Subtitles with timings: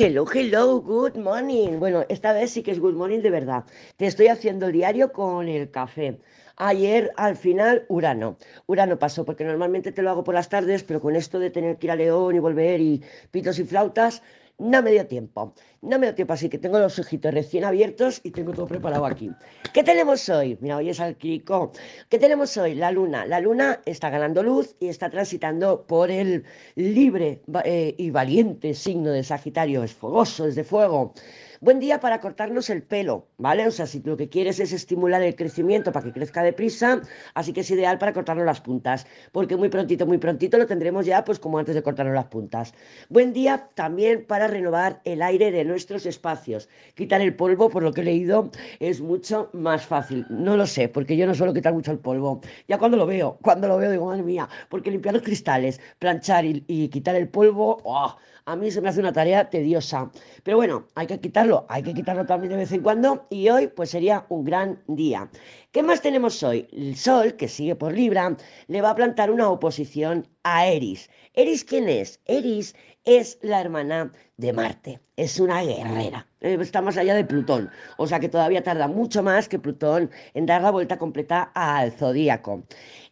[0.00, 1.80] Hello, hello, good morning.
[1.80, 3.64] Bueno, esta vez sí que es good morning de verdad.
[3.96, 6.20] Te estoy haciendo el diario con el café.
[6.54, 8.38] Ayer al final Urano.
[8.66, 11.78] Urano pasó porque normalmente te lo hago por las tardes, pero con esto de tener
[11.78, 14.22] que ir a León y volver y pitos y flautas,
[14.56, 15.54] no me dio tiempo.
[15.80, 19.06] No me dio tiempo, así que tengo los ojitos recién abiertos y tengo todo preparado
[19.06, 19.30] aquí.
[19.72, 20.58] ¿Qué tenemos hoy?
[20.60, 21.16] Mira, hoy es al.
[21.16, 22.74] ¿Qué tenemos hoy?
[22.74, 23.24] La luna.
[23.26, 29.10] La luna está ganando luz y está transitando por el libre eh, y valiente signo
[29.10, 29.84] de Sagitario.
[29.84, 31.14] Es fogoso, es de fuego.
[31.60, 33.66] Buen día para cortarnos el pelo, ¿vale?
[33.66, 37.02] O sea, si lo que quieres es estimular el crecimiento para que crezca deprisa,
[37.34, 41.04] así que es ideal para cortarnos las puntas, porque muy prontito, muy prontito lo tendremos
[41.04, 42.74] ya, pues como antes de cortarnos las puntas.
[43.08, 46.68] Buen día también para renovar el aire de nuestros espacios.
[46.94, 48.50] Quitar el polvo, por lo que he leído,
[48.80, 50.26] es mucho más fácil.
[50.28, 52.40] No lo sé, porque yo no suelo quitar mucho el polvo.
[52.66, 56.44] Ya cuando lo veo, cuando lo veo, digo, madre mía, porque limpiar los cristales, planchar
[56.44, 58.16] y, quitar el polvo, ¡oh!
[58.46, 60.10] a mí se me hace una tarea tediosa.
[60.42, 63.66] Pero bueno, hay que quitarlo, hay que quitarlo también de vez en cuando y hoy
[63.66, 65.28] pues sería un gran día.
[65.70, 66.66] ¿Qué más tenemos hoy?
[66.72, 68.34] El Sol, que sigue por Libra,
[68.68, 70.26] le va a plantar una oposición
[70.56, 71.10] a Eris.
[71.34, 72.20] ¿Eris quién es?
[72.26, 77.70] Eris es la hermana de Marte, es una guerrera, eh, está más allá de Plutón,
[77.96, 81.92] o sea que todavía tarda mucho más que Plutón en dar la vuelta completa al
[81.92, 82.64] zodíaco.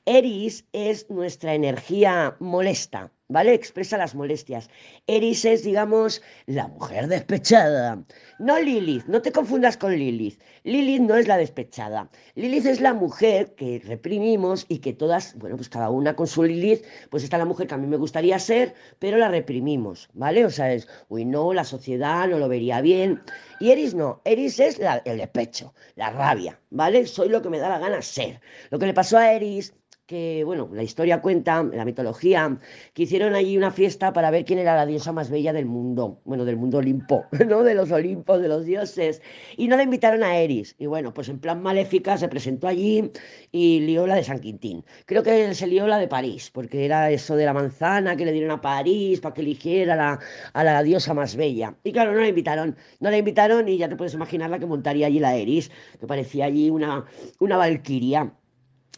[0.05, 3.55] Eris es nuestra energía molesta, ¿vale?
[3.55, 4.70] Expresa las molestias.
[5.06, 8.05] Eris es, digamos, la mujer despechada.
[8.38, 10.41] No Lilith, no te confundas con Lilith.
[10.64, 12.08] Lilith no es la despechada.
[12.34, 16.42] Lilith es la mujer que reprimimos y que todas, bueno, pues cada una con su
[16.42, 20.44] Lilith, pues está la mujer que a mí me gustaría ser, pero la reprimimos, ¿vale?
[20.44, 23.22] O sea, es, uy, no, la sociedad no lo vería bien.
[23.60, 27.06] Y Eris no, Eris es el despecho, la rabia, ¿vale?
[27.06, 28.41] Soy lo que me da la gana ser.
[28.70, 29.72] Lo que le pasó a Eris
[30.07, 32.57] que, bueno, la historia cuenta, la mitología,
[32.95, 36.21] que hicieron allí una fiesta para ver quién era la diosa más bella del mundo,
[36.25, 37.65] bueno, del mundo Olimpo, ¿no?
[37.65, 39.21] De los Olimpos, de los dioses.
[39.57, 40.77] Y no la invitaron a Eris.
[40.79, 43.11] Y bueno, pues en plan maléfica se presentó allí
[43.51, 44.84] y lió la de San Quintín.
[45.06, 48.33] Creo que se lió la de París, porque era eso de la manzana que le
[48.33, 50.21] dieron a París para que eligiera la,
[50.53, 51.77] a la diosa más bella.
[51.83, 54.66] Y claro, no la invitaron, no la invitaron y ya te puedes imaginar la que
[54.66, 57.05] montaría allí la Eris, que parecía allí una,
[57.41, 58.33] una valquiria.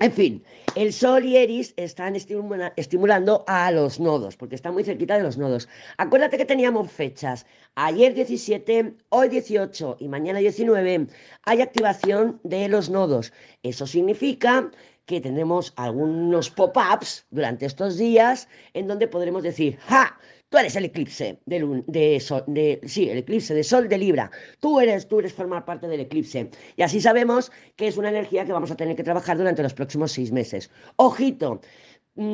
[0.01, 0.45] En fin,
[0.77, 5.37] el Sol y Eris están estimulando a los nodos, porque están muy cerquita de los
[5.39, 5.69] nodos.
[5.97, 7.47] Acuérdate que teníamos fechas.
[7.75, 11.09] Ayer 17, hoy 18 y mañana 19
[11.43, 13.33] hay activación de los nodos.
[13.65, 14.71] Eso significa
[15.09, 20.21] que tendremos algunos pop-ups durante estos días en donde podremos decir, ¡ja!
[20.51, 24.31] Tú eres el eclipse de, de, sol, de, sí, el eclipse de sol de Libra.
[24.61, 26.51] Tú eres, tú eres formar parte del eclipse.
[26.77, 29.75] Y así sabemos que es una energía que vamos a tener que trabajar durante los
[29.75, 30.71] próximos seis meses.
[30.97, 31.61] Ojito,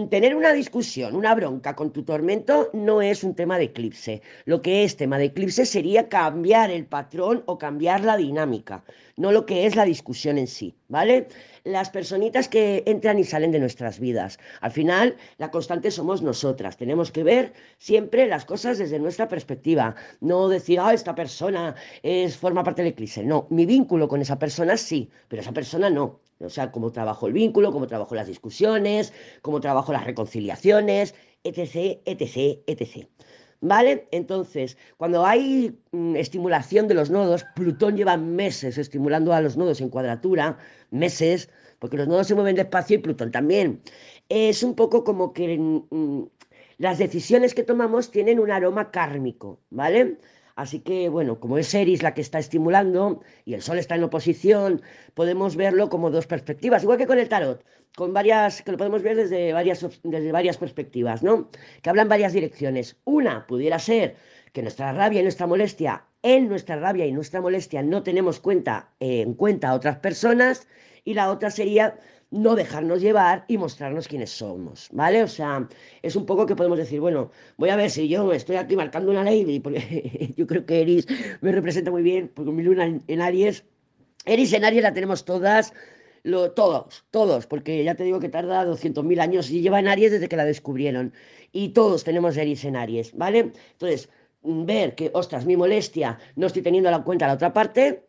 [0.08, 4.22] tener una discusión, una bronca con tu tormento no es un tema de eclipse.
[4.46, 8.82] Lo que es tema de eclipse sería cambiar el patrón o cambiar la dinámica,
[9.16, 11.28] no lo que es la discusión en sí, ¿vale?
[11.64, 14.38] las personitas que entran y salen de nuestras vidas.
[14.60, 16.76] Al final, la constante somos nosotras.
[16.76, 19.96] Tenemos que ver siempre las cosas desde nuestra perspectiva.
[20.20, 23.24] No decir, ah, esta persona es, forma parte del eclipse.
[23.24, 26.20] No, mi vínculo con esa persona sí, pero esa persona no.
[26.44, 29.12] O sea, cómo trabajo el vínculo, cómo trabajo las discusiones,
[29.42, 33.08] cómo trabajo las reconciliaciones, etc., etc., etc.
[33.60, 34.08] ¿Vale?
[34.10, 39.80] Entonces, cuando hay mm, estimulación de los nodos, Plutón lleva meses estimulando a los nodos
[39.80, 40.58] en cuadratura,
[40.90, 43.80] meses, porque los nodos se mueven despacio y Plutón también.
[44.28, 46.24] Es un poco como que mm,
[46.78, 50.18] las decisiones que tomamos tienen un aroma kármico, ¿vale?
[50.56, 54.04] Así que, bueno, como es Eris la que está estimulando y el Sol está en
[54.04, 54.82] oposición,
[55.14, 57.64] podemos verlo como dos perspectivas, igual que con el tarot,
[57.96, 61.50] con varias, que lo podemos ver desde varias, desde varias perspectivas, ¿no?
[61.82, 62.96] Que hablan varias direcciones.
[63.04, 64.16] Una pudiera ser
[64.52, 68.90] que nuestra rabia y nuestra molestia, en nuestra rabia y nuestra molestia no tenemos cuenta,
[69.00, 70.68] en cuenta a otras personas,
[71.04, 71.98] y la otra sería
[72.30, 75.22] no dejarnos llevar y mostrarnos quiénes somos, ¿vale?
[75.22, 75.68] O sea,
[76.02, 79.10] es un poco que podemos decir, bueno, voy a ver si yo estoy aquí marcando
[79.10, 81.06] una ley, porque yo creo que Eris
[81.40, 83.64] me representa muy bien, porque mi luna en Aries,
[84.24, 85.72] Eris en Aries la tenemos todas,
[86.22, 90.12] lo, todos, todos, porque ya te digo que tarda 200.000 años y lleva en Aries
[90.12, 91.12] desde que la descubrieron,
[91.52, 93.52] y todos tenemos Eris en Aries, ¿vale?
[93.72, 94.08] Entonces,
[94.42, 98.04] ver que, ostras, mi molestia, no estoy teniendo en cuenta la otra parte,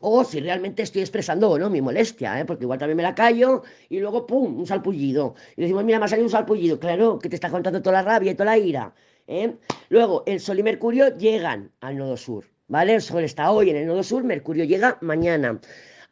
[0.00, 2.44] o si realmente estoy expresando o no mi molestia, ¿eh?
[2.44, 5.34] porque igual también me la callo y luego, ¡pum!, un salpullido.
[5.56, 6.78] Y decimos, mira, me ha salido un salpullido.
[6.80, 8.94] Claro, que te está contando toda la rabia y toda la ira.
[9.26, 9.54] ¿eh?
[9.88, 12.94] Luego, el Sol y Mercurio llegan al nodo sur, ¿vale?
[12.94, 15.60] El Sol está hoy en el nodo sur, Mercurio llega mañana.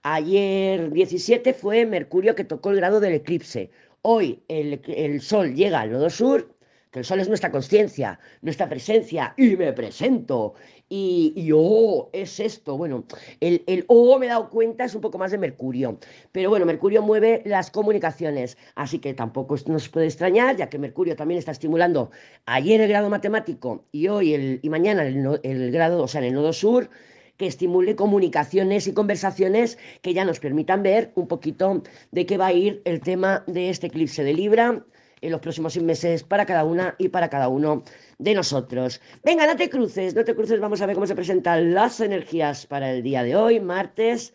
[0.03, 3.71] Ayer 17 fue Mercurio que tocó el grado del eclipse.
[4.03, 6.55] Hoy el, el Sol llega al nodo sur,
[6.91, 10.55] que el sol es nuestra conciencia, nuestra presencia, y me presento,
[10.89, 12.77] y, y, oh, es esto.
[12.77, 13.05] Bueno,
[13.39, 15.99] el, el oh me he dado cuenta es un poco más de Mercurio,
[16.33, 21.15] pero bueno, Mercurio mueve las comunicaciones, así que tampoco nos puede extrañar, ya que Mercurio
[21.15, 22.11] también está estimulando
[22.47, 26.29] ayer el grado matemático y hoy el, y mañana el, el grado, o sea, en
[26.29, 26.91] el nodo sur,
[27.37, 32.49] que estimule comunicaciones y conversaciones que ya nos permitan ver un poquito de qué va
[32.49, 34.85] a ir el tema de este eclipse de Libra
[35.21, 37.83] en los próximos seis meses para cada una y para cada uno
[38.19, 39.01] de nosotros.
[39.25, 42.67] Venga, no te cruces, no te cruces, vamos a ver cómo se presentan las energías
[42.67, 44.35] para el día de hoy, martes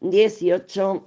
[0.00, 1.04] 18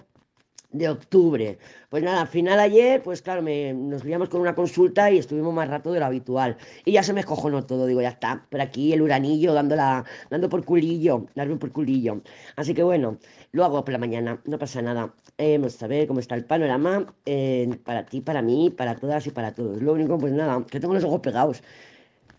[0.71, 1.57] de octubre.
[1.89, 5.53] Pues nada, al final ayer, pues claro, me, nos liamos con una consulta y estuvimos
[5.53, 6.57] más rato de lo habitual.
[6.85, 8.45] Y ya se me escojonó todo, digo, ya está.
[8.49, 12.21] Por aquí el uranillo dando, la, dando por culillo, dando por culillo.
[12.55, 13.17] Así que bueno,
[13.51, 15.13] lo hago por la mañana, no pasa nada.
[15.37, 19.25] Eh, vamos a ver cómo está el panorama eh, para ti, para mí, para todas
[19.27, 19.81] y para todos.
[19.81, 21.63] Lo único, pues nada, que tengo los ojos pegados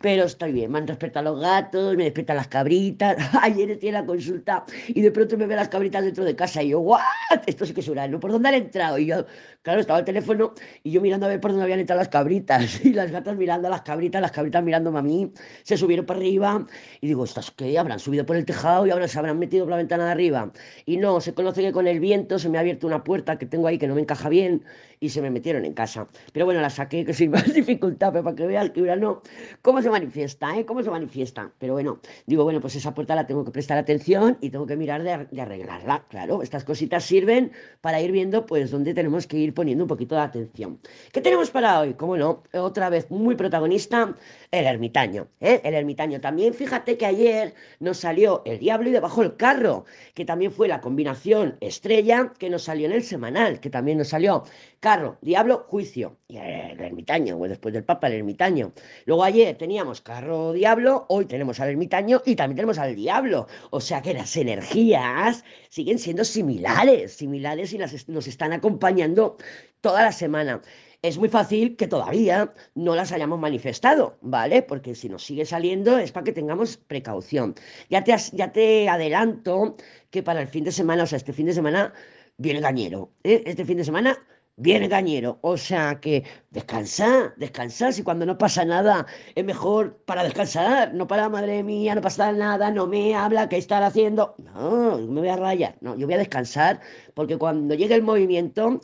[0.00, 0.72] pero estoy bien.
[0.72, 3.16] Me han a los gatos, me despiertan las cabritas.
[3.42, 6.70] Ayer estoy la consulta y de pronto me veo las cabritas dentro de casa y
[6.70, 7.00] yo, ¿what?
[7.46, 8.18] Esto sí que es urano.
[8.18, 8.98] ¿Por dónde han entrado?
[8.98, 9.26] Y yo,
[9.62, 12.80] claro, estaba el teléfono y yo mirando a ver por dónde habían entrado las cabritas
[12.84, 15.32] y las gatas mirando a las cabritas, las cabritas mirándome a mí.
[15.64, 16.66] Se subieron para arriba
[17.02, 17.78] y digo, ¿estas qué?
[17.78, 20.50] Habrán subido por el tejado y ahora se habrán metido por la ventana de arriba.
[20.86, 23.44] Y no, se conoce que con el viento se me ha abierto una puerta que
[23.44, 24.64] tengo ahí que no me encaja bien
[24.98, 26.08] y se me metieron en casa.
[26.32, 29.22] Pero bueno, la saqué que sin más dificultad, pero para que veas que urano,
[29.60, 30.64] ¿cómo se manifiesta, ¿eh?
[30.64, 31.52] ¿Cómo se manifiesta?
[31.58, 34.76] Pero bueno, digo, bueno, pues esa puerta la tengo que prestar atención y tengo que
[34.76, 36.04] mirar de, arreglarla.
[36.08, 40.14] Claro, estas cositas sirven para ir viendo, pues, dónde tenemos que ir poniendo un poquito
[40.14, 40.80] de atención.
[41.12, 41.94] ¿Qué tenemos para hoy?
[41.94, 44.16] Cómo no, otra vez muy protagonista,
[44.50, 45.28] el ermitaño.
[45.40, 45.60] ¿eh?
[45.64, 49.84] El ermitaño también, fíjate que ayer nos salió el diablo y debajo el carro,
[50.14, 54.08] que también fue la combinación estrella que nos salió en el semanal, que también nos
[54.08, 54.44] salió
[54.80, 56.16] carro, diablo, juicio.
[56.28, 58.72] Y el ermitaño, pues después del papa, el ermitaño.
[59.04, 63.46] Luego ayer teníamos carro, diablo, hoy tenemos al ermitaño y también tenemos al diablo.
[63.70, 69.38] O sea que las energías siguen siendo similares, similares y las, nos están acompañando
[69.80, 70.60] toda la semana
[71.00, 74.60] es muy fácil que todavía no las hayamos manifestado, ¿vale?
[74.60, 77.54] Porque si nos sigue saliendo es para que tengamos precaución.
[77.88, 79.76] Ya te, ya te adelanto
[80.10, 81.94] que para el fin de semana, o sea, este fin de semana
[82.36, 83.12] viene gañero.
[83.24, 83.44] ¿eh?
[83.46, 84.18] Este fin de semana
[84.60, 85.38] viene gañero.
[85.42, 87.92] O sea que descansa, descansa.
[87.92, 92.32] Si cuando no pasa nada es mejor para descansar, no para madre mía, no pasa
[92.32, 94.34] nada, no me habla, ¿qué estar haciendo?
[94.38, 95.76] No, me voy a rayar.
[95.80, 96.80] No, yo voy a descansar
[97.14, 98.80] porque cuando llegue el movimiento,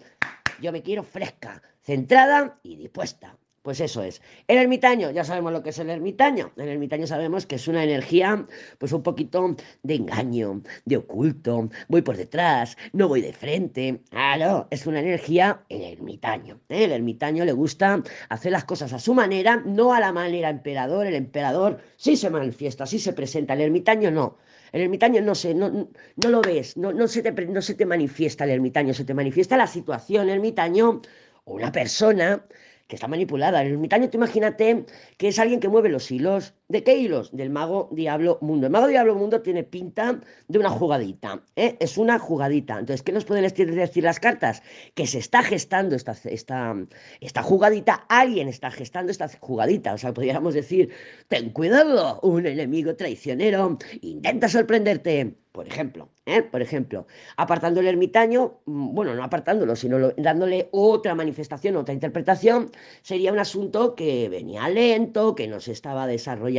[0.61, 3.37] yo me quiero fresca, centrada y dispuesta.
[3.67, 4.23] Pues eso es.
[4.47, 6.53] El ermitaño, ya sabemos lo que es el ermitaño.
[6.57, 8.47] El ermitaño sabemos que es una energía,
[8.79, 11.69] pues un poquito de engaño, de oculto.
[11.89, 14.03] Voy por detrás, no voy de frente.
[14.13, 16.61] Ah, no, es una energía el ermitaño.
[16.69, 16.85] ¿eh?
[16.85, 21.09] El ermitaño le gusta hacer las cosas a su manera, no a la manera emperador.
[21.09, 23.55] El emperador sí se manifiesta, sí se presenta.
[23.55, 24.39] El ermitaño no.
[24.71, 27.85] El ermitaño no sé, no, no lo ves, no, no, se te, no se te
[27.85, 30.29] manifiesta el ermitaño, se te manifiesta la situación.
[30.29, 31.03] El ermitaño
[31.47, 32.45] o una persona
[32.89, 33.63] que está manipulada.
[33.63, 34.87] El ermitaño, tú imagínate
[35.19, 36.55] que es alguien que mueve los hilos.
[36.69, 37.31] ¿De hilos?
[37.31, 38.67] Del mago Diablo Mundo.
[38.67, 41.45] El mago Diablo Mundo tiene pinta de una jugadita.
[41.55, 41.77] ¿eh?
[41.79, 42.81] Es una jugadita.
[42.81, 44.65] Entonces, ¿qué nos pueden decir las cartas?
[44.95, 46.75] Que se está gestando esta, esta,
[47.21, 48.05] esta jugadita.
[48.09, 49.95] Alguien está gestando esta jugadita.
[49.95, 50.93] O sea, podríamos decir,
[51.29, 56.43] ten cuidado, un enemigo traicionero intenta sorprenderte por ejemplo, ¿eh?
[56.43, 57.07] por ejemplo,
[57.39, 63.39] apartando el ermitaño, mm, bueno, no apartándolo, sino dándole otra manifestación, otra interpretación, sería un
[63.39, 66.56] asunto que venía lento, que no se estaba desarrollando,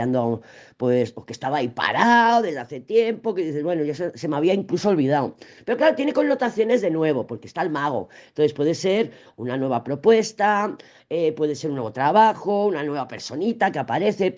[0.77, 4.36] pues, o que estaba ahí parado desde hace tiempo, que dices, bueno, ya se, me
[4.36, 5.36] había incluso olvidado.
[5.66, 8.10] Pero claro, tiene connotaciones de nuevo, porque está el mago.
[8.30, 10.77] Entonces puede ser una nueva propuesta,
[11.10, 14.34] eh, puede ser un nuevo trabajo, una nueva personita que aparece,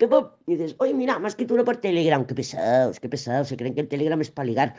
[0.46, 3.56] y dices, oye, mira, más que tú no por Telegram, qué pesados, qué pesados, se
[3.56, 4.74] creen que el Telegram es para ligar.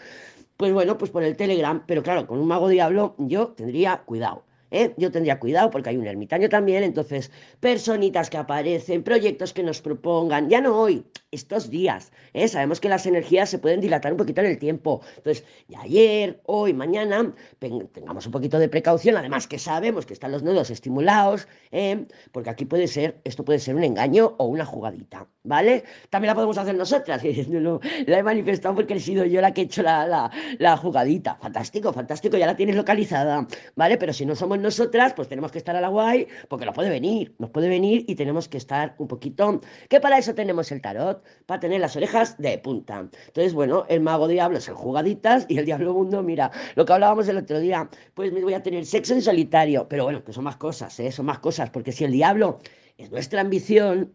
[0.57, 4.43] Pues bueno, pues por el Telegram, pero claro, con un mago diablo yo tendría cuidado.
[4.71, 4.93] ¿Eh?
[4.97, 9.81] Yo tendría cuidado porque hay un ermitaño también, entonces personitas que aparecen, proyectos que nos
[9.81, 12.11] propongan, ya no hoy, estos días.
[12.33, 12.47] ¿eh?
[12.47, 15.01] Sabemos que las energías se pueden dilatar un poquito en el tiempo.
[15.17, 20.31] Entonces, ya ayer, hoy, mañana, tengamos un poquito de precaución, además que sabemos que están
[20.31, 22.05] los nodos estimulados, ¿eh?
[22.31, 25.83] porque aquí puede ser, esto puede ser un engaño o una jugadita, ¿vale?
[26.09, 27.21] También la podemos hacer nosotras,
[28.07, 31.35] la he manifestado porque he sido yo la que he hecho la, la, la jugadita.
[31.41, 33.97] Fantástico, fantástico, ya la tienes localizada, ¿vale?
[33.97, 36.89] Pero si no somos nosotras, pues tenemos que estar a la guay, porque nos puede
[36.89, 40.81] venir, nos puede venir y tenemos que estar un poquito, que para eso tenemos el
[40.81, 42.99] tarot, para tener las orejas de punta.
[42.99, 47.27] Entonces, bueno, el mago diablo el jugaditas y el diablo mundo, mira, lo que hablábamos
[47.27, 50.43] el otro día, pues me voy a tener sexo en solitario, pero bueno, que son
[50.43, 51.11] más cosas, ¿eh?
[51.11, 52.59] son más cosas, porque si el diablo
[52.97, 54.13] es nuestra ambición,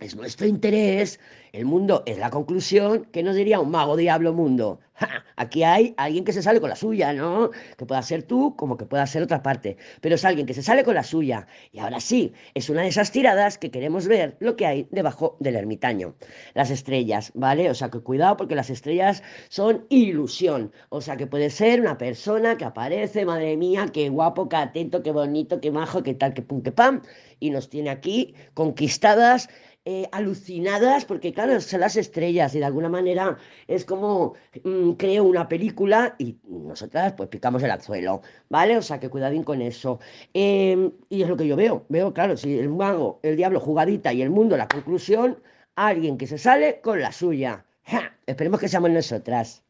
[0.00, 1.20] es nuestro interés,
[1.52, 4.80] el mundo es la conclusión, ¿qué nos diría un mago diablo mundo?
[5.36, 7.50] Aquí hay alguien que se sale con la suya, ¿no?
[7.76, 10.62] Que pueda ser tú como que pueda ser otra parte, pero es alguien que se
[10.62, 11.46] sale con la suya.
[11.72, 15.36] Y ahora sí, es una de esas tiradas que queremos ver lo que hay debajo
[15.40, 16.14] del ermitaño.
[16.54, 17.70] Las estrellas, ¿vale?
[17.70, 20.72] O sea que cuidado porque las estrellas son ilusión.
[20.88, 25.02] O sea que puede ser una persona que aparece, madre mía, qué guapo, qué atento,
[25.02, 27.02] qué bonito, qué majo, qué tal, qué pum, qué pam,
[27.40, 29.48] y nos tiene aquí conquistadas
[29.86, 33.36] eh, alucinadas, porque claro, son las estrellas y de alguna manera
[33.68, 38.76] es como mm, creo una película y nosotras pues picamos el anzuelo, ¿vale?
[38.78, 40.00] O sea que cuidadín con eso.
[40.32, 44.12] Em, y es lo que yo veo, veo, claro, si el mago, el diablo jugadita
[44.12, 45.42] y el mundo la conclusión,
[45.76, 47.64] alguien que se sale con la suya.
[48.26, 49.62] Esperemos que seamos nosotras.